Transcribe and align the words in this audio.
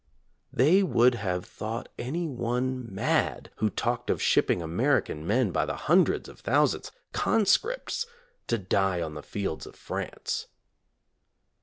They 0.51 0.81
would 0.81 1.13
have 1.13 1.45
thought 1.45 1.87
any 1.99 2.25
one 2.27 2.87
mad 2.91 3.51
who 3.57 3.69
talked 3.69 4.09
of 4.09 4.19
shipping 4.19 4.59
American 4.59 5.27
men 5.27 5.51
by 5.51 5.67
the 5.67 5.75
hundreds 5.75 6.27
of 6.27 6.41
thou 6.41 6.65
sands— 6.65 6.91
conscripts— 7.13 8.07
to 8.47 8.57
die 8.57 8.99
on 9.03 9.13
the 9.13 9.21
fields 9.21 9.67
of 9.67 9.75
France. 9.75 10.47